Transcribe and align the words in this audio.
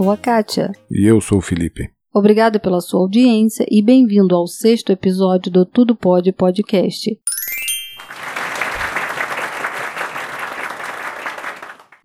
sou 0.00 0.10
a 0.10 0.16
Kátia. 0.16 0.72
E 0.90 1.06
eu 1.06 1.20
sou 1.20 1.36
o 1.36 1.42
Felipe. 1.42 1.90
Obrigada 2.14 2.58
pela 2.58 2.80
sua 2.80 3.00
audiência 3.00 3.66
e 3.70 3.82
bem-vindo 3.82 4.34
ao 4.34 4.46
sexto 4.46 4.90
episódio 4.90 5.52
do 5.52 5.66
Tudo 5.66 5.94
Pode 5.94 6.32
Podcast. 6.32 7.20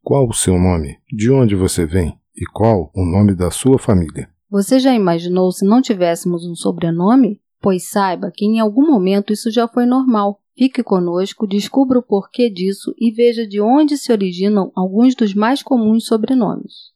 Qual 0.02 0.28
o 0.28 0.34
seu 0.34 0.58
nome? 0.58 0.97
De 1.14 1.31
onde 1.31 1.56
você 1.56 1.86
vem? 1.86 2.17
E 2.36 2.44
qual 2.52 2.89
o 2.95 3.06
nome 3.06 3.36
da 3.36 3.52
sua 3.52 3.78
família? 3.78 4.28
Você 4.50 4.80
já 4.80 4.95
imaginou 4.95 5.52
se 5.52 5.64
não 5.64 5.80
tivéssemos 5.80 6.47
um 6.47 6.56
sobrenome? 6.56 7.39
Pois 7.62 7.88
saiba 7.88 8.31
que 8.34 8.45
em 8.45 8.59
algum 8.59 8.88
momento 8.88 9.31
isso 9.31 9.52
já 9.52 9.67
foi 9.67 9.86
normal. 9.86 10.42
Fique 10.62 10.84
conosco, 10.84 11.48
descubra 11.48 11.98
o 11.98 12.04
porquê 12.04 12.48
disso 12.48 12.94
e 13.00 13.09
veja 13.09 13.48
de 13.48 13.59
onde 13.59 13.98
se 13.98 14.12
originam 14.12 14.72
alguns 14.76 15.16
dos 15.16 15.34
mais 15.34 15.64
comuns 15.64 16.06
sobrenomes. 16.06 16.92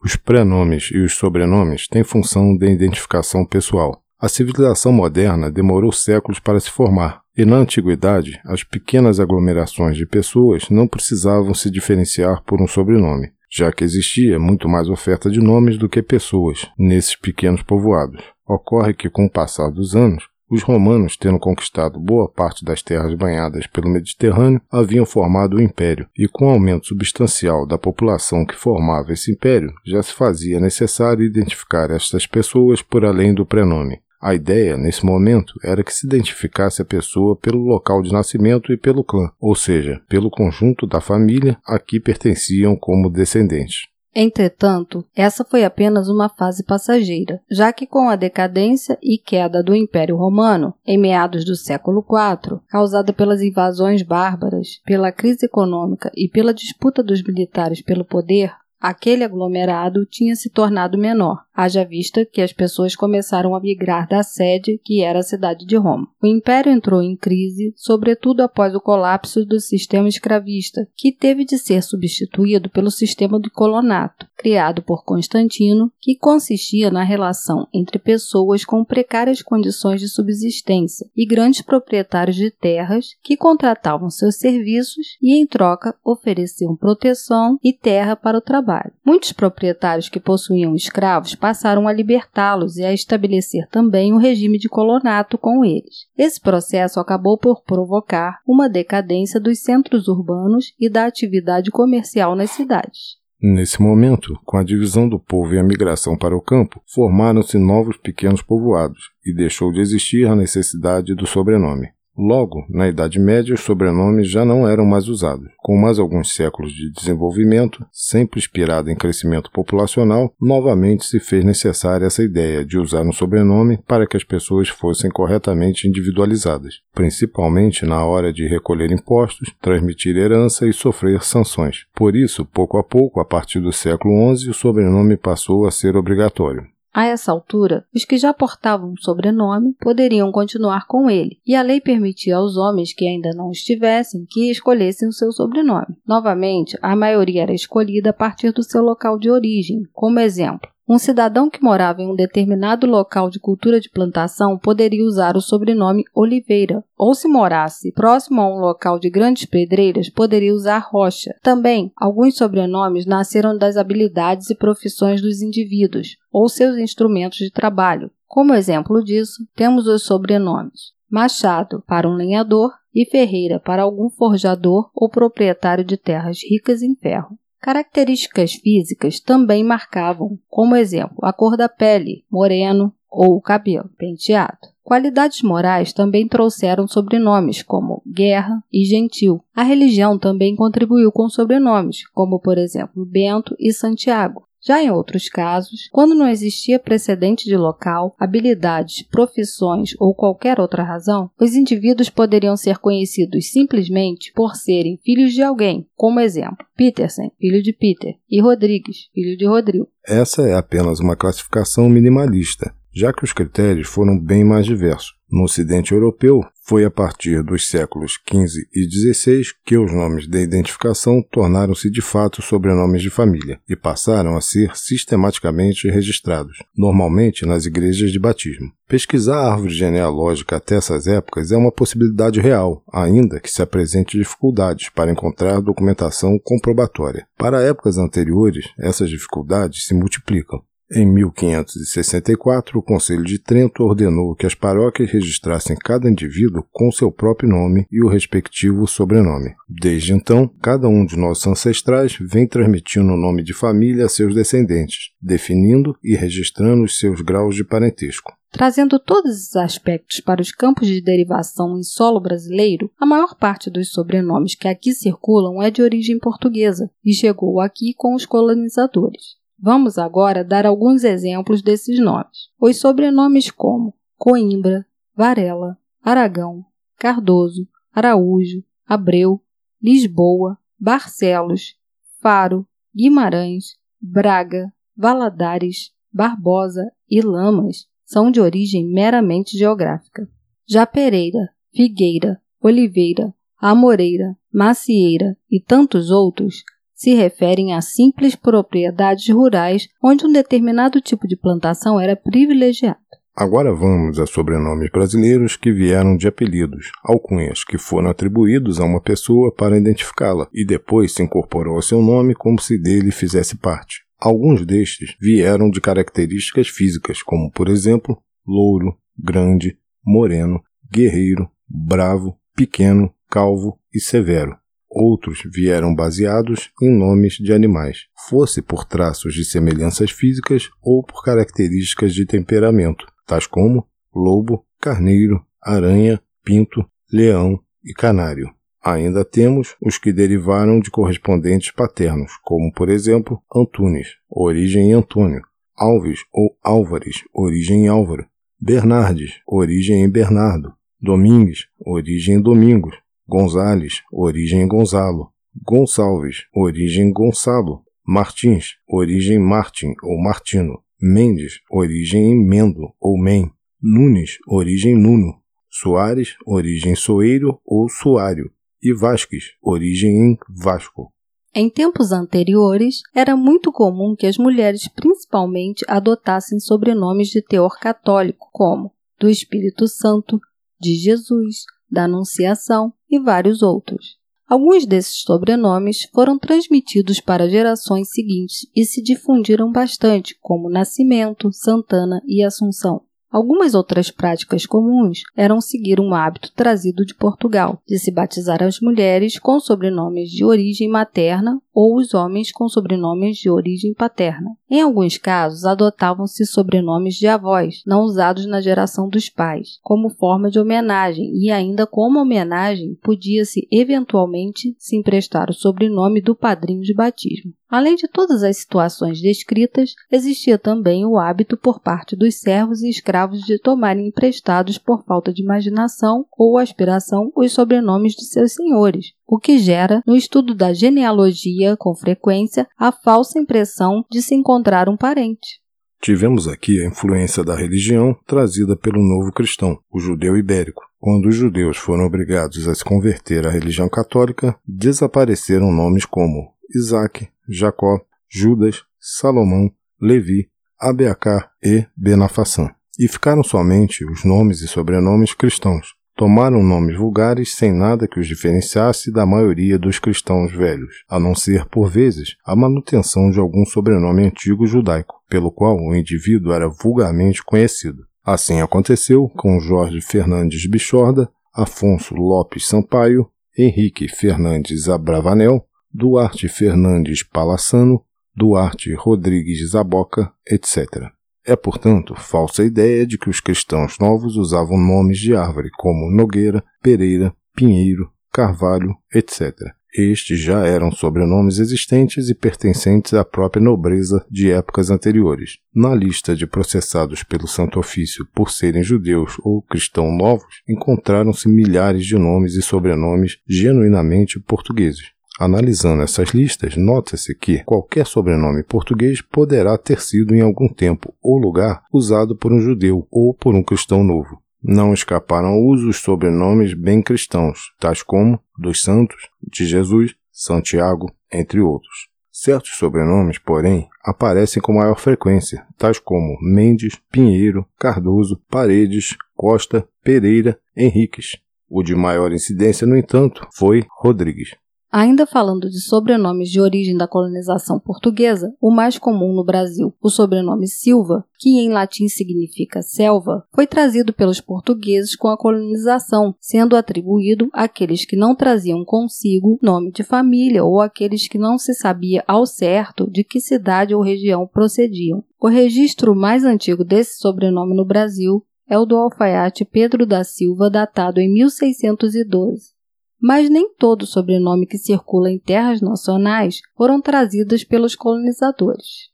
Os 0.00 0.14
prenomes 0.14 0.88
e 0.92 0.98
os 0.98 1.14
sobrenomes 1.16 1.88
têm 1.88 2.04
função 2.04 2.56
de 2.56 2.70
identificação 2.70 3.44
pessoal. 3.44 4.04
A 4.20 4.28
civilização 4.28 4.92
moderna 4.92 5.50
demorou 5.50 5.90
séculos 5.90 6.38
para 6.38 6.60
se 6.60 6.70
formar, 6.70 7.22
e 7.36 7.44
na 7.44 7.56
antiguidade, 7.56 8.40
as 8.44 8.62
pequenas 8.62 9.18
aglomerações 9.18 9.96
de 9.96 10.06
pessoas 10.06 10.70
não 10.70 10.86
precisavam 10.86 11.54
se 11.54 11.68
diferenciar 11.68 12.40
por 12.44 12.62
um 12.62 12.68
sobrenome, 12.68 13.32
já 13.50 13.72
que 13.72 13.82
existia 13.82 14.38
muito 14.38 14.68
mais 14.68 14.88
oferta 14.88 15.28
de 15.28 15.40
nomes 15.40 15.76
do 15.76 15.88
que 15.88 16.00
pessoas 16.00 16.70
nesses 16.78 17.16
pequenos 17.16 17.64
povoados. 17.64 18.22
Ocorre 18.52 18.92
que, 18.94 19.08
com 19.08 19.26
o 19.26 19.30
passar 19.30 19.70
dos 19.70 19.94
anos, 19.94 20.24
os 20.50 20.64
romanos, 20.64 21.16
tendo 21.16 21.38
conquistado 21.38 22.00
boa 22.00 22.28
parte 22.28 22.64
das 22.64 22.82
terras 22.82 23.14
banhadas 23.14 23.68
pelo 23.68 23.88
Mediterrâneo, 23.88 24.60
haviam 24.68 25.06
formado 25.06 25.56
o 25.56 25.62
império, 25.62 26.08
e 26.18 26.26
com 26.26 26.46
o 26.46 26.50
aumento 26.50 26.88
substancial 26.88 27.64
da 27.64 27.78
população 27.78 28.44
que 28.44 28.56
formava 28.56 29.12
esse 29.12 29.30
império, 29.30 29.72
já 29.86 30.02
se 30.02 30.12
fazia 30.12 30.58
necessário 30.58 31.24
identificar 31.24 31.92
estas 31.92 32.26
pessoas 32.26 32.82
por 32.82 33.04
além 33.04 33.32
do 33.32 33.46
prenome. 33.46 34.00
A 34.20 34.34
ideia, 34.34 34.76
nesse 34.76 35.06
momento, 35.06 35.54
era 35.62 35.84
que 35.84 35.94
se 35.94 36.04
identificasse 36.04 36.82
a 36.82 36.84
pessoa 36.84 37.36
pelo 37.36 37.64
local 37.64 38.02
de 38.02 38.12
nascimento 38.12 38.72
e 38.72 38.76
pelo 38.76 39.04
clã, 39.04 39.30
ou 39.40 39.54
seja, 39.54 40.02
pelo 40.08 40.28
conjunto 40.28 40.88
da 40.88 41.00
família 41.00 41.56
a 41.64 41.78
que 41.78 42.00
pertenciam 42.00 42.74
como 42.74 43.08
descendentes. 43.08 43.89
Entretanto, 44.14 45.04
essa 45.14 45.44
foi 45.44 45.64
apenas 45.64 46.08
uma 46.08 46.28
fase 46.28 46.64
passageira, 46.64 47.40
já 47.48 47.72
que 47.72 47.86
com 47.86 48.08
a 48.08 48.16
decadência 48.16 48.98
e 49.00 49.16
queda 49.16 49.62
do 49.62 49.74
Império 49.74 50.16
Romano, 50.16 50.74
em 50.84 50.98
meados 50.98 51.44
do 51.44 51.54
século 51.54 52.04
IV, 52.04 52.58
causada 52.68 53.12
pelas 53.12 53.40
invasões 53.40 54.02
bárbaras, 54.02 54.80
pela 54.84 55.12
crise 55.12 55.46
econômica 55.46 56.10
e 56.14 56.28
pela 56.28 56.52
disputa 56.52 57.02
dos 57.02 57.22
militares 57.22 57.82
pelo 57.82 58.04
poder, 58.04 58.52
aquele 58.80 59.22
aglomerado 59.22 60.06
tinha 60.06 60.34
se 60.34 60.48
tornado 60.48 60.96
menor, 60.96 61.44
haja 61.54 61.84
vista 61.84 62.24
que 62.24 62.40
as 62.40 62.52
pessoas 62.52 62.96
começaram 62.96 63.54
a 63.54 63.60
migrar 63.60 64.08
da 64.08 64.22
sede, 64.22 64.80
que 64.82 65.02
era 65.02 65.18
a 65.18 65.22
cidade 65.22 65.66
de 65.66 65.76
Roma. 65.76 66.08
O 66.22 66.26
império 66.26 66.72
entrou 66.72 67.02
em 67.02 67.14
crise, 67.14 67.74
sobretudo 67.76 68.40
após 68.40 68.74
o 68.74 68.80
colapso 68.80 69.44
do 69.44 69.60
sistema 69.60 70.08
escravista, 70.08 70.88
que 70.96 71.12
teve 71.12 71.44
de 71.44 71.58
ser 71.58 71.82
substituído 71.82 72.70
pelo 72.70 72.90
sistema 72.90 73.38
do 73.38 73.50
colonato, 73.50 74.26
criado 74.36 74.82
por 74.82 75.04
Constantino, 75.04 75.92
que 76.00 76.16
consistia 76.16 76.90
na 76.90 77.02
relação 77.02 77.68
entre 77.74 77.98
pessoas 77.98 78.64
com 78.64 78.82
precárias 78.82 79.42
condições 79.42 80.00
de 80.00 80.08
subsistência 80.08 81.06
e 81.14 81.26
grandes 81.26 81.60
proprietários 81.60 82.36
de 82.36 82.50
terras 82.50 83.08
que 83.22 83.36
contratavam 83.36 84.08
seus 84.08 84.36
serviços 84.36 85.18
e, 85.20 85.38
em 85.38 85.46
troca, 85.46 85.94
ofereciam 86.02 86.74
proteção 86.74 87.58
e 87.62 87.72
terra 87.72 88.16
para 88.16 88.38
o 88.38 88.40
trabalho. 88.40 88.69
Muitos 89.04 89.32
proprietários 89.32 90.08
que 90.08 90.20
possuíam 90.20 90.74
escravos 90.74 91.34
passaram 91.34 91.88
a 91.88 91.92
libertá-los 91.92 92.76
e 92.76 92.84
a 92.84 92.92
estabelecer 92.92 93.66
também 93.68 94.12
um 94.12 94.18
regime 94.18 94.58
de 94.58 94.68
colonato 94.68 95.36
com 95.36 95.64
eles. 95.64 96.06
Esse 96.16 96.40
processo 96.40 97.00
acabou 97.00 97.36
por 97.36 97.62
provocar 97.62 98.38
uma 98.46 98.68
decadência 98.68 99.40
dos 99.40 99.60
centros 99.60 100.08
urbanos 100.08 100.74
e 100.78 100.88
da 100.88 101.06
atividade 101.06 101.70
comercial 101.70 102.36
nas 102.36 102.50
cidades. 102.50 103.18
Nesse 103.42 103.80
momento, 103.80 104.38
com 104.44 104.58
a 104.58 104.62
divisão 104.62 105.08
do 105.08 105.18
povo 105.18 105.54
e 105.54 105.58
a 105.58 105.62
migração 105.62 106.16
para 106.16 106.36
o 106.36 106.42
campo, 106.42 106.82
formaram-se 106.86 107.56
novos 107.56 107.96
pequenos 107.96 108.42
povoados 108.42 109.12
e 109.24 109.34
deixou 109.34 109.72
de 109.72 109.80
existir 109.80 110.28
a 110.28 110.36
necessidade 110.36 111.14
do 111.14 111.26
sobrenome. 111.26 111.88
Logo, 112.16 112.66
na 112.68 112.88
Idade 112.88 113.18
Média, 113.18 113.54
os 113.54 113.60
sobrenomes 113.60 114.28
já 114.28 114.44
não 114.44 114.68
eram 114.68 114.84
mais 114.84 115.08
usados. 115.08 115.48
Com 115.58 115.76
mais 115.76 115.98
alguns 115.98 116.34
séculos 116.34 116.72
de 116.72 116.90
desenvolvimento, 116.90 117.84
sempre 117.92 118.38
inspirado 118.38 118.90
em 118.90 118.96
crescimento 118.96 119.50
populacional, 119.50 120.34
novamente 120.40 121.06
se 121.06 121.18
fez 121.18 121.44
necessária 121.44 122.06
essa 122.06 122.22
ideia 122.22 122.64
de 122.64 122.78
usar 122.78 123.02
um 123.02 123.12
sobrenome 123.12 123.78
para 123.86 124.06
que 124.06 124.16
as 124.16 124.24
pessoas 124.24 124.68
fossem 124.68 125.10
corretamente 125.10 125.88
individualizadas, 125.88 126.80
principalmente 126.92 127.86
na 127.86 128.04
hora 128.04 128.32
de 128.32 128.46
recolher 128.46 128.90
impostos, 128.90 129.50
transmitir 129.60 130.16
herança 130.16 130.66
e 130.66 130.72
sofrer 130.72 131.22
sanções. 131.22 131.86
Por 131.94 132.16
isso, 132.16 132.44
pouco 132.44 132.76
a 132.76 132.84
pouco, 132.84 133.20
a 133.20 133.24
partir 133.24 133.60
do 133.60 133.72
século 133.72 134.36
XI, 134.36 134.50
o 134.50 134.54
sobrenome 134.54 135.16
passou 135.16 135.66
a 135.66 135.70
ser 135.70 135.96
obrigatório. 135.96 136.66
A 136.92 137.06
essa 137.06 137.30
altura, 137.30 137.84
os 137.94 138.04
que 138.04 138.16
já 138.16 138.34
portavam 138.34 138.90
um 138.90 138.96
sobrenome 138.96 139.74
poderiam 139.80 140.32
continuar 140.32 140.86
com 140.86 141.08
ele, 141.08 141.38
e 141.46 141.54
a 141.54 141.62
lei 141.62 141.80
permitia 141.80 142.36
aos 142.36 142.56
homens 142.56 142.92
que 142.92 143.06
ainda 143.06 143.30
não 143.32 143.50
estivessem 143.50 144.26
que 144.28 144.50
escolhessem 144.50 145.08
o 145.08 145.12
seu 145.12 145.30
sobrenome. 145.30 145.96
Novamente, 146.06 146.76
a 146.82 146.96
maioria 146.96 147.42
era 147.42 147.54
escolhida 147.54 148.10
a 148.10 148.14
partir 148.14 148.52
do 148.52 148.64
seu 148.64 148.82
local 148.82 149.18
de 149.18 149.30
origem. 149.30 149.82
Como 149.92 150.18
exemplo, 150.18 150.68
um 150.90 150.98
cidadão 150.98 151.48
que 151.48 151.62
morava 151.62 152.02
em 152.02 152.10
um 152.10 152.16
determinado 152.16 152.84
local 152.84 153.30
de 153.30 153.38
cultura 153.38 153.78
de 153.78 153.88
plantação 153.88 154.58
poderia 154.58 155.04
usar 155.04 155.36
o 155.36 155.40
sobrenome 155.40 156.02
Oliveira, 156.12 156.82
ou 156.98 157.14
se 157.14 157.28
morasse 157.28 157.92
próximo 157.92 158.40
a 158.40 158.48
um 158.48 158.58
local 158.58 158.98
de 158.98 159.08
grandes 159.08 159.46
pedreiras, 159.46 160.10
poderia 160.10 160.52
usar 160.52 160.78
Rocha. 160.78 161.32
Também, 161.44 161.92
alguns 161.96 162.36
sobrenomes 162.36 163.06
nasceram 163.06 163.56
das 163.56 163.76
habilidades 163.76 164.50
e 164.50 164.56
profissões 164.56 165.22
dos 165.22 165.40
indivíduos, 165.40 166.16
ou 166.32 166.48
seus 166.48 166.76
instrumentos 166.76 167.38
de 167.38 167.52
trabalho. 167.52 168.10
Como 168.26 168.52
exemplo 168.52 169.00
disso, 169.04 169.46
temos 169.54 169.86
os 169.86 170.02
sobrenomes 170.02 170.98
Machado 171.08 171.82
para 171.86 172.08
um 172.08 172.14
lenhador 172.14 172.72
e 172.92 173.04
Ferreira 173.04 173.60
para 173.60 173.82
algum 173.82 174.10
forjador 174.10 174.90
ou 174.92 175.08
proprietário 175.08 175.84
de 175.84 175.96
terras 175.96 176.38
ricas 176.42 176.82
em 176.82 176.96
ferro. 176.96 177.36
Características 177.60 178.54
físicas 178.54 179.20
também 179.20 179.62
marcavam, 179.62 180.38
como 180.48 180.74
exemplo, 180.74 181.18
a 181.22 181.32
cor 181.32 181.56
da 181.56 181.68
pele, 181.68 182.24
moreno, 182.30 182.94
ou 183.10 183.36
o 183.36 183.40
cabelo, 183.40 183.90
penteado. 183.98 184.58
Qualidades 184.82 185.42
morais 185.42 185.92
também 185.92 186.26
trouxeram 186.26 186.86
sobrenomes 186.86 187.62
como 187.62 188.02
guerra 188.06 188.62
e 188.72 188.84
gentil. 188.84 189.44
A 189.54 189.62
religião 189.62 190.18
também 190.18 190.56
contribuiu 190.56 191.12
com 191.12 191.28
sobrenomes, 191.28 192.08
como 192.08 192.40
por 192.40 192.56
exemplo 192.56 193.04
Bento 193.04 193.54
e 193.58 193.72
Santiago. 193.72 194.48
Já 194.62 194.82
em 194.82 194.90
outros 194.90 195.28
casos, 195.28 195.88
quando 195.90 196.14
não 196.14 196.28
existia 196.28 196.78
precedente 196.78 197.44
de 197.44 197.56
local, 197.56 198.14
habilidades, 198.18 199.02
profissões 199.02 199.94
ou 199.98 200.14
qualquer 200.14 200.60
outra 200.60 200.82
razão, 200.82 201.30
os 201.40 201.54
indivíduos 201.54 202.10
poderiam 202.10 202.56
ser 202.56 202.78
conhecidos 202.78 203.50
simplesmente 203.50 204.32
por 204.34 204.54
serem 204.54 204.98
filhos 205.02 205.32
de 205.32 205.42
alguém, 205.42 205.86
como 205.96 206.20
exemplo, 206.20 206.66
Peterson, 206.76 207.30
filho 207.38 207.62
de 207.62 207.72
Peter, 207.72 208.14
e 208.28 208.40
Rodrigues, 208.40 209.08
filho 209.14 209.36
de 209.36 209.46
Rodrigo. 209.46 209.88
Essa 210.06 210.42
é 210.42 210.54
apenas 210.54 211.00
uma 211.00 211.16
classificação 211.16 211.88
minimalista. 211.88 212.74
Já 212.92 213.12
que 213.12 213.24
os 213.24 213.32
critérios 213.32 213.88
foram 213.88 214.18
bem 214.18 214.44
mais 214.44 214.66
diversos. 214.66 215.14
No 215.30 215.44
Ocidente 215.44 215.92
Europeu, 215.92 216.44
foi 216.70 216.84
a 216.84 216.90
partir 216.90 217.42
dos 217.42 217.68
séculos 217.68 218.18
XV 218.28 218.66
e 218.74 218.84
XVI 218.88 219.42
que 219.64 219.76
os 219.76 219.92
nomes 219.92 220.28
de 220.28 220.38
identificação 220.38 221.22
tornaram-se 221.30 221.90
de 221.90 222.00
fato 222.00 222.42
sobrenomes 222.42 223.02
de 223.02 223.10
família 223.10 223.60
e 223.68 223.76
passaram 223.76 224.36
a 224.36 224.40
ser 224.40 224.76
sistematicamente 224.76 225.88
registrados, 225.88 226.58
normalmente 226.76 227.46
nas 227.46 227.64
igrejas 227.64 228.10
de 228.10 228.18
batismo. 228.18 228.72
Pesquisar 228.88 229.36
a 229.36 229.52
árvore 229.52 229.74
genealógica 229.74 230.56
até 230.56 230.76
essas 230.76 231.06
épocas 231.06 231.52
é 231.52 231.56
uma 231.56 231.72
possibilidade 231.72 232.40
real, 232.40 232.82
ainda 232.92 233.38
que 233.38 233.50
se 233.50 233.62
apresente 233.62 234.18
dificuldades 234.18 234.88
para 234.88 235.12
encontrar 235.12 235.60
documentação 235.60 236.38
comprobatória. 236.42 237.26
Para 237.36 237.62
épocas 237.62 237.98
anteriores, 237.98 238.66
essas 238.78 239.08
dificuldades 239.08 239.86
se 239.86 239.94
multiplicam. 239.94 240.60
Em 240.92 241.06
1564, 241.06 242.76
o 242.76 242.82
Conselho 242.82 243.22
de 243.22 243.38
Trento 243.38 243.84
ordenou 243.84 244.34
que 244.34 244.44
as 244.44 244.56
paróquias 244.56 245.08
registrassem 245.08 245.76
cada 245.76 246.10
indivíduo 246.10 246.64
com 246.72 246.90
seu 246.90 247.12
próprio 247.12 247.48
nome 247.48 247.86
e 247.92 248.02
o 248.02 248.08
respectivo 248.08 248.88
sobrenome. 248.88 249.54
Desde 249.68 250.12
então, 250.12 250.48
cada 250.60 250.88
um 250.88 251.06
de 251.06 251.16
nossos 251.16 251.46
ancestrais 251.46 252.18
vem 252.20 252.44
transmitindo 252.44 253.12
o 253.12 253.16
nome 253.16 253.44
de 253.44 253.54
família 253.54 254.06
a 254.06 254.08
seus 254.08 254.34
descendentes, 254.34 255.12
definindo 255.22 255.96
e 256.02 256.16
registrando 256.16 256.82
os 256.82 256.98
seus 256.98 257.20
graus 257.20 257.54
de 257.54 257.62
parentesco. 257.62 258.32
Trazendo 258.50 258.98
todos 258.98 259.30
esses 259.30 259.54
aspectos 259.54 260.18
para 260.18 260.42
os 260.42 260.50
campos 260.50 260.88
de 260.88 261.00
derivação 261.00 261.78
em 261.78 261.84
solo 261.84 262.20
brasileiro, 262.20 262.90
a 262.98 263.06
maior 263.06 263.36
parte 263.36 263.70
dos 263.70 263.92
sobrenomes 263.92 264.56
que 264.56 264.66
aqui 264.66 264.92
circulam 264.92 265.62
é 265.62 265.70
de 265.70 265.82
origem 265.82 266.18
portuguesa 266.18 266.90
e 267.04 267.14
chegou 267.14 267.60
aqui 267.60 267.94
com 267.94 268.12
os 268.12 268.26
colonizadores. 268.26 269.39
Vamos 269.62 269.98
agora 269.98 270.42
dar 270.42 270.64
alguns 270.64 271.04
exemplos 271.04 271.60
desses 271.60 271.98
nomes. 271.98 272.48
Os 272.58 272.78
sobrenomes 272.78 273.50
como 273.50 273.94
Coimbra, 274.16 274.86
Varela, 275.14 275.76
Aragão, 276.02 276.64
Cardoso, 276.96 277.68
Araújo, 277.92 278.64
Abreu, 278.86 279.42
Lisboa, 279.82 280.58
Barcelos, 280.78 281.74
Faro, 282.20 282.66
Guimarães, 282.96 283.76
Braga, 284.00 284.72
Valadares, 284.96 285.92
Barbosa 286.12 286.90
e 287.08 287.20
Lamas 287.20 287.86
são 288.04 288.30
de 288.30 288.40
origem 288.40 288.84
meramente 288.86 289.56
geográfica. 289.56 290.28
Já 290.66 290.86
Pereira, 290.86 291.50
Figueira, 291.74 292.40
Oliveira, 292.60 293.34
Amoreira, 293.58 294.36
Macieira 294.52 295.36
e 295.50 295.60
tantos 295.60 296.10
outros 296.10 296.64
se 297.00 297.14
referem 297.14 297.72
a 297.72 297.80
simples 297.80 298.36
propriedades 298.36 299.26
rurais 299.30 299.88
onde 300.04 300.26
um 300.26 300.30
determinado 300.30 301.00
tipo 301.00 301.26
de 301.26 301.34
plantação 301.34 301.98
era 301.98 302.14
privilegiado. 302.14 302.98
Agora 303.34 303.74
vamos 303.74 304.18
a 304.18 304.26
sobrenomes 304.26 304.90
brasileiros 304.90 305.56
que 305.56 305.72
vieram 305.72 306.14
de 306.14 306.28
apelidos, 306.28 306.92
alcunhas 307.02 307.64
que 307.64 307.78
foram 307.78 308.10
atribuídos 308.10 308.78
a 308.78 308.84
uma 308.84 309.00
pessoa 309.00 309.50
para 309.50 309.78
identificá-la 309.78 310.46
e 310.52 310.62
depois 310.62 311.14
se 311.14 311.22
incorporou 311.22 311.76
ao 311.76 311.82
seu 311.82 312.02
nome 312.02 312.34
como 312.34 312.60
se 312.60 312.76
dele 312.76 313.10
fizesse 313.10 313.56
parte. 313.56 314.02
Alguns 314.18 314.66
destes 314.66 315.16
vieram 315.18 315.70
de 315.70 315.80
características 315.80 316.68
físicas, 316.68 317.22
como 317.22 317.50
por 317.50 317.70
exemplo, 317.70 318.18
louro, 318.46 318.94
grande, 319.18 319.78
moreno, 320.04 320.62
guerreiro, 320.92 321.48
bravo, 321.66 322.36
pequeno, 322.54 323.10
calvo 323.30 323.80
e 323.90 323.98
severo. 323.98 324.60
Outros 324.90 325.42
vieram 325.54 325.94
baseados 325.94 326.72
em 326.82 326.90
nomes 326.90 327.34
de 327.34 327.52
animais, 327.52 328.06
fosse 328.28 328.60
por 328.60 328.84
traços 328.84 329.34
de 329.34 329.44
semelhanças 329.44 330.10
físicas 330.10 330.68
ou 330.82 331.04
por 331.04 331.22
características 331.22 332.12
de 332.12 332.26
temperamento, 332.26 333.06
tais 333.24 333.46
como 333.46 333.86
lobo, 334.12 334.66
carneiro, 334.80 335.40
aranha, 335.62 336.20
pinto, 336.44 336.84
leão 337.12 337.60
e 337.84 337.92
canário. 337.92 338.52
Ainda 338.82 339.24
temos 339.24 339.76
os 339.80 339.96
que 339.96 340.12
derivaram 340.12 340.80
de 340.80 340.90
correspondentes 340.90 341.70
paternos, 341.70 342.32
como 342.42 342.72
por 342.72 342.88
exemplo 342.88 343.40
Antunes, 343.54 344.08
origem 344.28 344.92
Antônio, 344.92 345.42
Alves 345.76 346.20
ou 346.32 346.56
Álvares, 346.64 347.22
origem 347.32 347.86
Álvaro, 347.86 348.26
Bernardes, 348.60 349.40
origem 349.46 350.08
Bernardo, 350.10 350.72
Domingues, 351.00 351.66
origem 351.78 352.40
Domingos, 352.40 352.96
Gonzales, 353.30 354.02
origem 354.10 354.66
Gonzalo. 354.66 355.32
Gonçalves, 355.64 356.46
origem 356.52 357.12
Gonçalo. 357.12 357.84
Martins, 358.04 358.74
origem 358.88 359.38
Martin 359.38 359.94
ou 360.02 360.20
Martino. 360.20 360.82
Mendes, 361.00 361.60
origem 361.70 362.36
Mendo 362.44 362.92
ou 363.00 363.16
Men. 363.16 363.48
Nunes, 363.80 364.38
origem 364.48 364.96
Nuno. 364.96 365.40
Soares, 365.70 366.34
origem 366.44 366.96
Soeiro 366.96 367.60
ou 367.64 367.88
Soário. 367.88 368.50
E 368.82 368.92
Vasques, 368.92 369.44
origem 369.62 370.10
em 370.10 370.36
Vasco. 370.48 371.12
Em 371.54 371.70
tempos 371.70 372.10
anteriores, 372.10 373.02
era 373.14 373.36
muito 373.36 373.70
comum 373.70 374.16
que 374.18 374.26
as 374.26 374.38
mulheres 374.38 374.88
principalmente 374.88 375.84
adotassem 375.86 376.58
sobrenomes 376.58 377.28
de 377.28 377.40
teor 377.40 377.78
católico, 377.78 378.48
como 378.52 378.92
do 379.20 379.28
Espírito 379.28 379.86
Santo, 379.86 380.40
de 380.80 380.94
Jesus, 380.94 381.64
da 381.90 382.04
Anunciação 382.04 382.92
e 383.10 383.18
vários 383.18 383.62
outros. 383.62 384.18
Alguns 384.48 384.84
desses 384.84 385.22
sobrenomes 385.22 386.08
foram 386.12 386.38
transmitidos 386.38 387.20
para 387.20 387.48
gerações 387.48 388.10
seguintes 388.10 388.66
e 388.74 388.84
se 388.84 389.00
difundiram 389.00 389.70
bastante, 389.70 390.36
como 390.40 390.68
Nascimento, 390.68 391.52
Santana 391.52 392.20
e 392.26 392.42
Assunção. 392.42 393.02
Algumas 393.30 393.74
outras 393.74 394.10
práticas 394.10 394.66
comuns 394.66 395.22
eram 395.36 395.60
seguir 395.60 396.00
um 396.00 396.12
hábito 396.12 396.50
trazido 396.52 397.06
de 397.06 397.14
Portugal, 397.14 397.80
de 397.86 397.96
se 397.96 398.10
batizar 398.10 398.60
as 398.60 398.80
mulheres 398.80 399.38
com 399.38 399.60
sobrenomes 399.60 400.30
de 400.30 400.44
origem 400.44 400.88
materna 400.88 401.62
ou 401.72 401.96
os 401.96 402.12
homens 402.12 402.50
com 402.50 402.68
sobrenomes 402.68 403.36
de 403.36 403.48
origem 403.48 403.94
paterna. 403.94 404.50
Em 404.68 404.80
alguns 404.80 405.16
casos, 405.16 405.64
adotavam-se 405.64 406.44
sobrenomes 406.44 407.14
de 407.14 407.28
avós, 407.28 407.84
não 407.86 408.02
usados 408.02 408.46
na 408.46 408.60
geração 408.60 409.08
dos 409.08 409.28
pais, 409.28 409.78
como 409.80 410.10
forma 410.10 410.50
de 410.50 410.58
homenagem, 410.58 411.32
e 411.36 411.52
ainda 411.52 411.86
como 411.86 412.18
homenagem 412.18 412.98
podia-se 413.00 413.68
eventualmente 413.70 414.74
se 414.76 414.96
emprestar 414.96 415.48
o 415.48 415.54
sobrenome 415.54 416.20
do 416.20 416.34
padrinho 416.34 416.82
de 416.82 416.92
batismo. 416.92 417.52
Além 417.70 417.94
de 417.94 418.08
todas 418.08 418.42
as 418.42 418.56
situações 418.56 419.20
descritas, 419.20 419.94
existia 420.10 420.58
também 420.58 421.06
o 421.06 421.16
hábito 421.16 421.56
por 421.56 421.78
parte 421.78 422.16
dos 422.16 422.40
servos 422.40 422.82
e 422.82 422.90
escravos 422.90 423.42
de 423.42 423.60
tomarem 423.60 424.08
emprestados 424.08 424.76
por 424.76 425.04
falta 425.04 425.32
de 425.32 425.42
imaginação 425.42 426.26
ou 426.36 426.58
aspiração 426.58 427.30
os 427.36 427.52
sobrenomes 427.52 428.14
de 428.14 428.24
seus 428.24 428.54
senhores, 428.54 429.12
o 429.24 429.38
que 429.38 429.58
gera, 429.58 430.02
no 430.04 430.16
estudo 430.16 430.52
da 430.52 430.72
genealogia, 430.72 431.76
com 431.76 431.94
frequência, 431.94 432.66
a 432.76 432.90
falsa 432.90 433.38
impressão 433.38 434.04
de 434.10 434.20
se 434.20 434.34
encontrar 434.34 434.88
um 434.88 434.96
parente. 434.96 435.60
Tivemos 436.02 436.48
aqui 436.48 436.80
a 436.80 436.88
influência 436.88 437.44
da 437.44 437.54
religião 437.54 438.16
trazida 438.26 438.74
pelo 438.74 439.00
novo 439.00 439.30
cristão, 439.30 439.78
o 439.92 440.00
judeu 440.00 440.36
ibérico. 440.36 440.82
Quando 440.98 441.28
os 441.28 441.34
judeus 441.34 441.76
foram 441.76 442.04
obrigados 442.04 442.66
a 442.66 442.74
se 442.74 442.82
converter 442.82 443.46
à 443.46 443.50
religião 443.50 443.88
católica, 443.88 444.58
desapareceram 444.66 445.70
nomes 445.70 446.04
como 446.04 446.52
Isaac, 446.74 447.28
Jacó, 447.50 448.00
Judas, 448.28 448.82
Salomão, 448.98 449.70
Levi, 450.00 450.48
Abeacar 450.78 451.50
e 451.62 451.84
Benafassã. 451.96 452.70
E 452.98 453.08
ficaram 453.08 453.42
somente 453.42 454.04
os 454.04 454.24
nomes 454.24 454.60
e 454.60 454.68
sobrenomes 454.68 455.34
cristãos. 455.34 455.94
Tomaram 456.16 456.62
nomes 456.62 456.98
vulgares 456.98 457.54
sem 457.54 457.72
nada 457.72 458.06
que 458.06 458.20
os 458.20 458.26
diferenciasse 458.26 459.10
da 459.10 459.24
maioria 459.24 459.78
dos 459.78 459.98
cristãos 459.98 460.52
velhos, 460.52 461.02
a 461.08 461.18
não 461.18 461.34
ser, 461.34 461.64
por 461.66 461.88
vezes, 461.88 462.36
a 462.44 462.54
manutenção 462.54 463.30
de 463.30 463.40
algum 463.40 463.64
sobrenome 463.64 464.24
antigo 464.24 464.66
judaico, 464.66 465.14
pelo 465.30 465.50
qual 465.50 465.78
o 465.78 465.94
indivíduo 465.94 466.52
era 466.52 466.68
vulgarmente 466.68 467.42
conhecido. 467.42 468.04
Assim 468.22 468.60
aconteceu 468.60 469.30
com 469.30 469.58
Jorge 469.60 470.02
Fernandes 470.02 470.68
Bichorda, 470.68 471.30
Afonso 471.54 472.14
Lopes 472.14 472.66
Sampaio, 472.66 473.26
Henrique 473.56 474.06
Fernandes 474.06 474.88
Abravanel, 474.88 475.64
Duarte 475.92 476.48
Fernandes 476.48 477.22
Palassano, 477.22 478.04
Duarte 478.34 478.94
Rodrigues 478.94 479.70
Zaboca, 479.70 480.32
etc. 480.46 481.10
É, 481.44 481.56
portanto, 481.56 482.14
falsa 482.14 482.62
ideia 482.62 483.06
de 483.06 483.18
que 483.18 483.28
os 483.28 483.40
cristãos 483.40 483.98
novos 483.98 484.36
usavam 484.36 484.78
nomes 484.78 485.18
de 485.18 485.34
árvore 485.34 485.70
como 485.76 486.10
Nogueira, 486.10 486.62
Pereira, 486.82 487.34
Pinheiro, 487.56 488.10
Carvalho, 488.32 488.94
etc. 489.12 489.52
Estes 489.92 490.38
já 490.38 490.64
eram 490.64 490.92
sobrenomes 490.92 491.58
existentes 491.58 492.28
e 492.28 492.34
pertencentes 492.34 493.12
à 493.14 493.24
própria 493.24 493.60
nobreza 493.60 494.24
de 494.30 494.50
épocas 494.52 494.88
anteriores. 494.88 495.58
Na 495.74 495.92
lista 495.94 496.36
de 496.36 496.46
processados 496.46 497.24
pelo 497.24 497.48
Santo 497.48 497.80
Ofício 497.80 498.24
por 498.32 498.52
serem 498.52 498.84
judeus 498.84 499.36
ou 499.42 499.60
cristãos 499.62 500.16
novos, 500.16 500.62
encontraram-se 500.68 501.48
milhares 501.48 502.06
de 502.06 502.16
nomes 502.16 502.54
e 502.54 502.62
sobrenomes 502.62 503.38
genuinamente 503.48 504.38
portugueses. 504.38 505.10
Analisando 505.40 506.02
essas 506.02 506.32
listas, 506.32 506.76
nota-se 506.76 507.34
que 507.34 507.64
qualquer 507.64 508.06
sobrenome 508.06 508.62
português 508.62 509.22
poderá 509.22 509.78
ter 509.78 509.98
sido 509.98 510.34
em 510.34 510.42
algum 510.42 510.68
tempo 510.68 511.14
ou 511.22 511.38
lugar 511.38 511.82
usado 511.90 512.36
por 512.36 512.52
um 512.52 512.60
judeu 512.60 513.08
ou 513.10 513.32
por 513.32 513.54
um 513.54 513.62
cristão 513.62 514.04
novo. 514.04 514.38
Não 514.62 514.92
escaparam 514.92 515.48
ao 515.48 515.62
uso 515.62 515.94
sobrenomes 515.94 516.74
bem 516.74 517.00
cristãos, 517.00 517.72
tais 517.78 518.02
como 518.02 518.38
dos 518.58 518.82
Santos, 518.82 519.30
de 519.42 519.64
Jesus, 519.64 520.14
Santiago, 520.30 521.10
entre 521.32 521.58
outros. 521.58 522.10
Certos 522.30 522.76
sobrenomes, 522.76 523.38
porém, 523.38 523.88
aparecem 524.04 524.60
com 524.60 524.74
maior 524.74 524.98
frequência, 524.98 525.66
tais 525.78 525.98
como 525.98 526.36
Mendes, 526.42 527.00
Pinheiro, 527.10 527.66
Cardoso, 527.78 528.38
Paredes, 528.50 529.16
Costa, 529.34 529.88
Pereira, 530.04 530.60
Henriques. 530.76 531.38
O 531.66 531.82
de 531.82 531.94
maior 531.94 532.30
incidência, 532.30 532.86
no 532.86 532.94
entanto, 532.94 533.48
foi 533.54 533.86
Rodrigues. 534.02 534.50
Ainda 534.92 535.24
falando 535.24 535.70
de 535.70 535.80
sobrenomes 535.80 536.50
de 536.50 536.60
origem 536.60 536.96
da 536.96 537.06
colonização 537.06 537.78
portuguesa, 537.78 538.52
o 538.60 538.72
mais 538.72 538.98
comum 538.98 539.32
no 539.32 539.44
Brasil, 539.44 539.94
o 540.02 540.10
sobrenome 540.10 540.66
Silva, 540.66 541.24
que 541.38 541.60
em 541.60 541.70
latim 541.70 542.08
significa 542.08 542.82
selva, 542.82 543.46
foi 543.54 543.68
trazido 543.68 544.12
pelos 544.12 544.40
portugueses 544.40 545.14
com 545.14 545.28
a 545.28 545.38
colonização, 545.38 546.34
sendo 546.40 546.74
atribuído 546.74 547.48
àqueles 547.52 548.04
que 548.04 548.16
não 548.16 548.34
traziam 548.34 548.84
consigo 548.84 549.60
nome 549.62 549.92
de 549.92 550.02
família 550.02 550.64
ou 550.64 550.80
àqueles 550.80 551.28
que 551.28 551.38
não 551.38 551.56
se 551.56 551.72
sabia 551.72 552.24
ao 552.26 552.44
certo 552.44 553.08
de 553.08 553.22
que 553.22 553.38
cidade 553.38 553.94
ou 553.94 554.02
região 554.02 554.44
procediam. 554.44 555.22
O 555.40 555.46
registro 555.46 556.16
mais 556.16 556.44
antigo 556.44 556.84
desse 556.84 557.16
sobrenome 557.20 557.76
no 557.76 557.84
Brasil 557.84 558.44
é 558.68 558.76
o 558.76 558.84
do 558.84 558.96
alfaiate 558.96 559.64
Pedro 559.64 560.04
da 560.04 560.24
Silva, 560.24 560.68
datado 560.68 561.20
em 561.20 561.32
1612 561.32 562.79
mas 563.20 563.50
nem 563.50 563.72
todo 563.74 564.06
sobrenome 564.06 564.66
que 564.66 564.78
circula 564.78 565.30
em 565.30 565.38
terras 565.38 565.80
nacionais 565.80 566.60
foram 566.76 567.00
trazidos 567.00 567.64
pelos 567.64 567.94
colonizadores. 567.94 569.10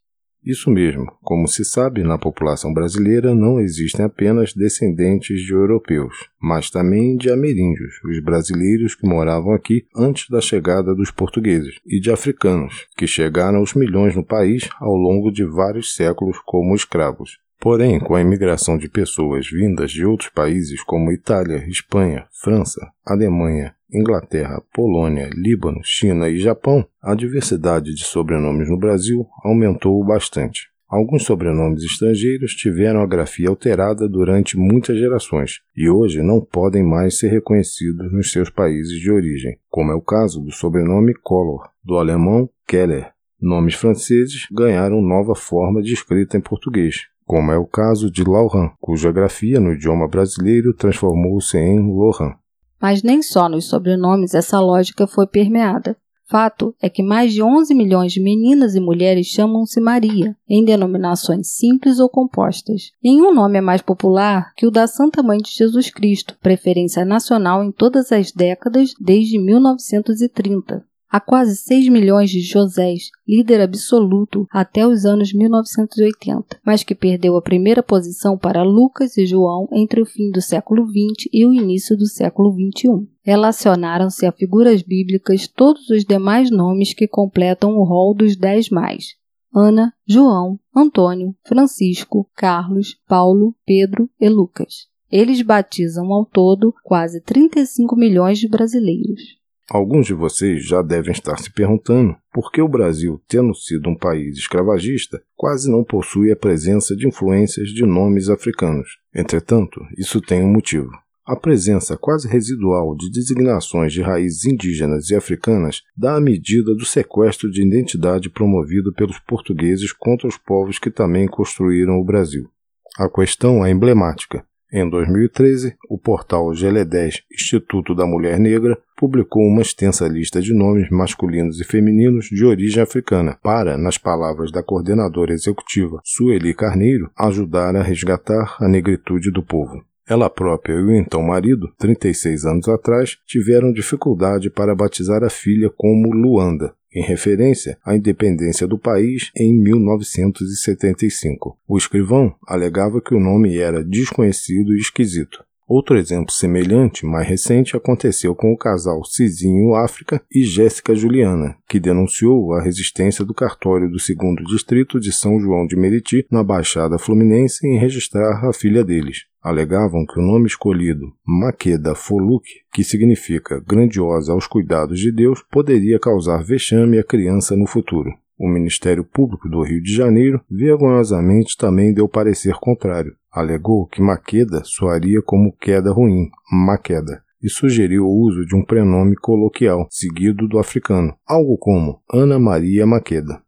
Isso 0.46 0.70
mesmo. 0.70 1.06
Como 1.22 1.48
se 1.48 1.64
sabe, 1.64 2.04
na 2.04 2.16
população 2.16 2.72
brasileira 2.72 3.34
não 3.34 3.58
existem 3.58 4.04
apenas 4.04 4.54
descendentes 4.54 5.40
de 5.40 5.52
europeus, 5.52 6.14
mas 6.40 6.70
também 6.70 7.16
de 7.16 7.28
ameríndios, 7.28 7.94
os 8.04 8.22
brasileiros 8.22 8.94
que 8.94 9.08
moravam 9.08 9.52
aqui 9.52 9.84
antes 9.96 10.30
da 10.30 10.40
chegada 10.40 10.94
dos 10.94 11.10
portugueses, 11.10 11.74
e 11.84 11.98
de 11.98 12.12
africanos, 12.12 12.86
que 12.96 13.08
chegaram 13.08 13.58
aos 13.58 13.74
milhões 13.74 14.14
no 14.14 14.24
país 14.24 14.68
ao 14.78 14.94
longo 14.94 15.32
de 15.32 15.44
vários 15.44 15.96
séculos 15.96 16.38
como 16.46 16.76
escravos. 16.76 17.38
Porém, 17.58 17.98
com 17.98 18.14
a 18.14 18.20
imigração 18.20 18.78
de 18.78 18.88
pessoas 18.88 19.48
vindas 19.50 19.90
de 19.90 20.04
outros 20.04 20.30
países 20.30 20.80
como 20.84 21.10
Itália, 21.10 21.66
Espanha, 21.68 22.28
França, 22.40 22.80
Alemanha, 23.04 23.74
Inglaterra, 23.92 24.62
Polônia, 24.72 25.30
Líbano, 25.34 25.80
China 25.82 26.28
e 26.28 26.38
Japão, 26.38 26.86
a 27.02 27.14
diversidade 27.14 27.94
de 27.94 28.04
sobrenomes 28.04 28.68
no 28.68 28.78
Brasil 28.78 29.26
aumentou 29.44 30.04
bastante. 30.04 30.68
Alguns 30.88 31.24
sobrenomes 31.24 31.82
estrangeiros 31.82 32.52
tiveram 32.52 33.00
a 33.00 33.06
grafia 33.06 33.48
alterada 33.48 34.08
durante 34.08 34.56
muitas 34.56 34.96
gerações 34.96 35.60
e 35.76 35.90
hoje 35.90 36.22
não 36.22 36.40
podem 36.40 36.84
mais 36.84 37.18
ser 37.18 37.28
reconhecidos 37.28 38.12
nos 38.12 38.30
seus 38.30 38.50
países 38.50 39.00
de 39.00 39.10
origem, 39.10 39.58
como 39.68 39.90
é 39.90 39.94
o 39.96 40.00
caso 40.00 40.40
do 40.40 40.52
sobrenome 40.52 41.12
Collor, 41.14 41.68
do 41.84 41.98
alemão 41.98 42.48
Keller. 42.68 43.10
Nomes 43.40 43.74
franceses 43.74 44.46
ganharam 44.50 45.02
nova 45.02 45.34
forma 45.34 45.82
de 45.82 45.92
escrita 45.92 46.36
em 46.36 46.40
português, 46.40 47.08
como 47.24 47.50
é 47.50 47.58
o 47.58 47.66
caso 47.66 48.08
de 48.08 48.22
Laurent, 48.22 48.70
cuja 48.80 49.10
grafia 49.10 49.58
no 49.58 49.72
idioma 49.72 50.06
brasileiro 50.06 50.72
transformou-se 50.72 51.58
em 51.58 51.80
Laurent. 51.80 52.36
Mas 52.80 53.02
nem 53.02 53.22
só 53.22 53.48
nos 53.48 53.66
sobrenomes 53.66 54.34
essa 54.34 54.60
lógica 54.60 55.06
foi 55.06 55.26
permeada. 55.26 55.96
Fato 56.28 56.74
é 56.82 56.90
que 56.90 57.04
mais 57.04 57.32
de 57.32 57.40
11 57.40 57.72
milhões 57.72 58.12
de 58.12 58.20
meninas 58.20 58.74
e 58.74 58.80
mulheres 58.80 59.28
chamam-se 59.28 59.80
Maria, 59.80 60.36
em 60.48 60.64
denominações 60.64 61.56
simples 61.56 62.00
ou 62.00 62.08
compostas. 62.08 62.90
Nenhum 63.02 63.32
nome 63.32 63.58
é 63.58 63.60
mais 63.60 63.80
popular 63.80 64.52
que 64.56 64.66
o 64.66 64.70
da 64.70 64.88
Santa 64.88 65.22
Mãe 65.22 65.38
de 65.38 65.50
Jesus 65.50 65.88
Cristo, 65.88 66.36
preferência 66.42 67.04
nacional 67.04 67.62
em 67.62 67.70
todas 67.70 68.10
as 68.10 68.32
décadas 68.32 68.92
desde 69.00 69.38
1930 69.38 70.84
Há 71.08 71.20
quase 71.20 71.56
6 71.56 71.88
milhões 71.88 72.30
de 72.30 72.40
Josés, 72.40 73.10
líder 73.26 73.60
absoluto 73.60 74.46
até 74.50 74.86
os 74.86 75.04
anos 75.04 75.32
1980, 75.32 76.58
mas 76.64 76.82
que 76.82 76.96
perdeu 76.96 77.36
a 77.36 77.42
primeira 77.42 77.82
posição 77.82 78.36
para 78.36 78.64
Lucas 78.64 79.16
e 79.16 79.24
João 79.24 79.68
entre 79.72 80.02
o 80.02 80.06
fim 80.06 80.30
do 80.30 80.42
século 80.42 80.84
XX 80.84 81.28
e 81.32 81.46
o 81.46 81.52
início 81.52 81.96
do 81.96 82.06
século 82.06 82.52
XXI. 82.52 83.08
Relacionaram-se 83.22 84.26
a 84.26 84.32
figuras 84.32 84.82
bíblicas 84.82 85.46
todos 85.46 85.88
os 85.90 86.04
demais 86.04 86.50
nomes 86.50 86.92
que 86.92 87.06
completam 87.06 87.76
o 87.76 87.84
rol 87.84 88.12
dos 88.12 88.36
dez 88.36 88.68
mais. 88.68 89.14
Ana, 89.54 89.94
João, 90.06 90.58
Antônio, 90.74 91.34
Francisco, 91.46 92.28
Carlos, 92.34 92.96
Paulo, 93.08 93.54
Pedro 93.64 94.10
e 94.20 94.28
Lucas. 94.28 94.88
Eles 95.10 95.40
batizam 95.40 96.12
ao 96.12 96.26
todo 96.26 96.74
quase 96.82 97.22
35 97.22 97.96
milhões 97.96 98.38
de 98.38 98.48
brasileiros. 98.48 99.22
Alguns 99.68 100.06
de 100.06 100.14
vocês 100.14 100.64
já 100.64 100.80
devem 100.80 101.10
estar 101.10 101.38
se 101.38 101.50
perguntando 101.50 102.16
por 102.32 102.52
que 102.52 102.62
o 102.62 102.68
Brasil, 102.68 103.20
tendo 103.26 103.52
sido 103.52 103.90
um 103.90 103.96
país 103.96 104.38
escravagista, 104.38 105.20
quase 105.34 105.68
não 105.68 105.82
possui 105.82 106.30
a 106.30 106.36
presença 106.36 106.94
de 106.94 107.08
influências 107.08 107.70
de 107.70 107.84
nomes 107.84 108.28
africanos. 108.28 108.88
Entretanto, 109.12 109.80
isso 109.98 110.20
tem 110.20 110.44
um 110.44 110.52
motivo. 110.52 110.90
A 111.26 111.34
presença 111.34 111.96
quase 111.96 112.28
residual 112.28 112.94
de 112.94 113.10
designações 113.10 113.92
de 113.92 114.00
raízes 114.00 114.44
indígenas 114.44 115.10
e 115.10 115.16
africanas 115.16 115.82
dá 115.96 116.14
a 116.14 116.20
medida 116.20 116.72
do 116.72 116.84
sequestro 116.84 117.50
de 117.50 117.66
identidade 117.66 118.30
promovido 118.30 118.94
pelos 118.94 119.18
portugueses 119.18 119.92
contra 119.92 120.28
os 120.28 120.36
povos 120.36 120.78
que 120.78 120.88
também 120.92 121.26
construíram 121.26 121.98
o 121.98 122.04
Brasil. 122.04 122.48
A 122.96 123.08
questão 123.08 123.66
é 123.66 123.72
emblemática. 123.72 124.46
Em 124.72 124.88
2013, 124.90 125.76
o 125.88 125.96
portal 125.96 126.50
GLE10 126.50 127.22
Instituto 127.32 127.94
da 127.94 128.04
Mulher 128.04 128.36
Negra 128.38 128.76
publicou 128.96 129.42
uma 129.42 129.62
extensa 129.62 130.08
lista 130.08 130.40
de 130.42 130.52
nomes 130.52 130.90
masculinos 130.90 131.60
e 131.60 131.64
femininos 131.64 132.26
de 132.26 132.44
origem 132.44 132.82
africana 132.82 133.38
para, 133.40 133.78
nas 133.78 133.96
palavras 133.96 134.50
da 134.50 134.64
coordenadora 134.64 135.32
executiva 135.32 136.00
Sueli 136.04 136.52
Carneiro, 136.52 137.10
ajudar 137.16 137.76
a 137.76 137.82
resgatar 137.82 138.56
a 138.58 138.66
negritude 138.66 139.30
do 139.30 139.42
povo. 139.42 139.84
Ela 140.08 140.30
própria 140.30 140.74
e 140.74 140.82
o 140.82 140.94
então 140.94 141.20
marido, 141.20 141.68
36 141.78 142.44
anos 142.44 142.68
atrás, 142.68 143.18
tiveram 143.26 143.72
dificuldade 143.72 144.48
para 144.48 144.72
batizar 144.72 145.24
a 145.24 145.30
filha 145.30 145.68
como 145.68 146.12
Luanda, 146.12 146.72
em 146.94 147.02
referência 147.02 147.76
à 147.84 147.96
independência 147.96 148.68
do 148.68 148.78
país 148.78 149.32
em 149.36 149.52
1975. 149.60 151.58
O 151.66 151.76
escrivão 151.76 152.32
alegava 152.46 153.00
que 153.00 153.16
o 153.16 153.20
nome 153.20 153.58
era 153.58 153.82
desconhecido 153.82 154.72
e 154.74 154.78
esquisito. 154.78 155.44
Outro 155.68 155.98
exemplo 155.98 156.30
semelhante, 156.30 157.04
mais 157.04 157.26
recente, 157.26 157.76
aconteceu 157.76 158.36
com 158.36 158.52
o 158.52 158.56
casal 158.56 159.04
Cizinho 159.04 159.74
África 159.74 160.22
e 160.32 160.44
Jéssica 160.44 160.94
Juliana, 160.94 161.56
que 161.68 161.80
denunciou 161.80 162.54
a 162.54 162.62
resistência 162.62 163.24
do 163.24 163.34
cartório 163.34 163.90
do 163.90 163.98
segundo 163.98 164.44
distrito 164.44 165.00
de 165.00 165.10
São 165.12 165.40
João 165.40 165.66
de 165.66 165.74
Meriti, 165.74 166.24
na 166.30 166.44
Baixada 166.44 166.96
Fluminense, 167.00 167.66
em 167.66 167.76
registrar 167.76 168.48
a 168.48 168.52
filha 168.52 168.84
deles 168.84 169.24
alegavam 169.46 170.04
que 170.04 170.18
o 170.18 170.22
nome 170.22 170.48
escolhido, 170.48 171.12
Maqueda 171.24 171.94
Foluk, 171.94 172.44
que 172.72 172.82
significa 172.82 173.62
grandiosa 173.64 174.32
aos 174.32 174.44
cuidados 174.44 174.98
de 174.98 175.12
Deus, 175.12 175.40
poderia 175.48 176.00
causar 176.00 176.42
vexame 176.42 176.98
à 176.98 177.04
criança 177.04 177.54
no 177.54 177.64
futuro. 177.64 178.10
O 178.36 178.48
Ministério 178.48 179.04
Público 179.04 179.48
do 179.48 179.62
Rio 179.62 179.80
de 179.80 179.94
Janeiro 179.94 180.40
vergonhosamente 180.50 181.56
também 181.56 181.94
deu 181.94 182.08
parecer 182.08 182.54
contrário. 182.54 183.14
Alegou 183.30 183.86
que 183.86 184.02
Maqueda 184.02 184.62
soaria 184.64 185.22
como 185.22 185.52
queda 185.52 185.92
ruim, 185.92 186.28
Maqueda, 186.50 187.22
e 187.40 187.48
sugeriu 187.48 188.04
o 188.04 188.20
uso 188.20 188.44
de 188.44 188.56
um 188.56 188.64
prenome 188.64 189.14
coloquial, 189.14 189.86
seguido 189.88 190.48
do 190.48 190.58
africano, 190.58 191.14
algo 191.24 191.56
como 191.56 192.00
Ana 192.12 192.36
Maria 192.40 192.84
Maqueda. 192.84 193.40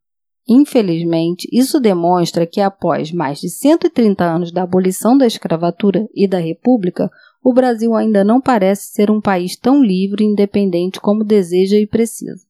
Infelizmente, 0.48 1.46
isso 1.52 1.78
demonstra 1.78 2.46
que 2.46 2.60
após 2.60 3.12
mais 3.12 3.38
de 3.38 3.50
130 3.50 4.24
anos 4.24 4.50
da 4.50 4.62
abolição 4.62 5.18
da 5.18 5.26
escravatura 5.26 6.08
e 6.14 6.26
da 6.26 6.38
República, 6.38 7.10
o 7.44 7.52
Brasil 7.52 7.94
ainda 7.94 8.24
não 8.24 8.40
parece 8.40 8.92
ser 8.92 9.10
um 9.10 9.20
país 9.20 9.56
tão 9.56 9.82
livre 9.82 10.24
e 10.24 10.26
independente 10.26 11.00
como 11.00 11.22
deseja 11.22 11.76
e 11.76 11.86
precisa. 11.86 12.46